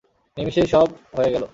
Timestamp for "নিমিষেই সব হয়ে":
0.37-1.33